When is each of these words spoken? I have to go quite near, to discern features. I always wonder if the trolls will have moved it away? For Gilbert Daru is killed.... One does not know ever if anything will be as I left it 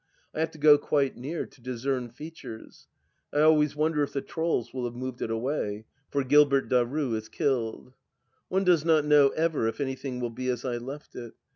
I 0.33 0.39
have 0.39 0.49
to 0.53 0.57
go 0.57 0.79
quite 0.79 1.15
near, 1.15 1.45
to 1.45 1.61
discern 1.61 2.09
features. 2.09 2.87
I 3.31 3.41
always 3.41 3.75
wonder 3.75 4.01
if 4.01 4.13
the 4.13 4.23
trolls 4.23 4.73
will 4.73 4.85
have 4.85 4.95
moved 4.95 5.21
it 5.21 5.29
away? 5.29 5.85
For 6.09 6.23
Gilbert 6.23 6.69
Daru 6.69 7.13
is 7.13 7.29
killed.... 7.29 7.93
One 8.47 8.63
does 8.63 8.83
not 8.83 9.05
know 9.05 9.27
ever 9.29 9.67
if 9.67 9.79
anything 9.79 10.19
will 10.19 10.31
be 10.31 10.49
as 10.49 10.65
I 10.65 10.77
left 10.77 11.15
it 11.15 11.33